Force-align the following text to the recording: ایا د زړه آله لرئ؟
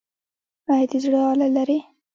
ایا 0.71 0.85
د 0.89 0.93
زړه 1.03 1.19
آله 1.31 1.47
لرئ؟ 1.55 1.79